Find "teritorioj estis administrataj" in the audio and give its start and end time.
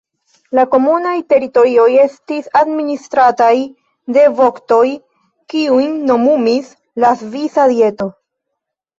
1.31-3.51